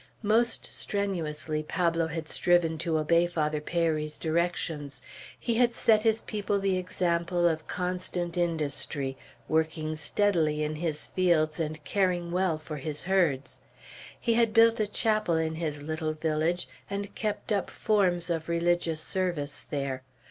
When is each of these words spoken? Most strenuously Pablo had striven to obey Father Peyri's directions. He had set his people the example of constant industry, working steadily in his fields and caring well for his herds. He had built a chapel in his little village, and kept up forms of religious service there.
Most 0.23 0.65
strenuously 0.65 1.61
Pablo 1.61 2.07
had 2.07 2.27
striven 2.27 2.79
to 2.79 2.97
obey 2.97 3.27
Father 3.27 3.61
Peyri's 3.61 4.17
directions. 4.17 4.99
He 5.39 5.53
had 5.57 5.75
set 5.75 6.01
his 6.01 6.21
people 6.23 6.57
the 6.59 6.75
example 6.79 7.47
of 7.47 7.67
constant 7.67 8.35
industry, 8.35 9.15
working 9.47 9.95
steadily 9.95 10.63
in 10.63 10.77
his 10.77 11.05
fields 11.05 11.59
and 11.59 11.83
caring 11.83 12.31
well 12.31 12.57
for 12.57 12.77
his 12.77 13.03
herds. 13.03 13.59
He 14.19 14.33
had 14.33 14.53
built 14.55 14.79
a 14.79 14.87
chapel 14.87 15.35
in 15.37 15.53
his 15.53 15.83
little 15.83 16.13
village, 16.13 16.67
and 16.89 17.13
kept 17.13 17.51
up 17.51 17.69
forms 17.69 18.31
of 18.31 18.49
religious 18.49 19.01
service 19.01 19.63
there. 19.69 20.01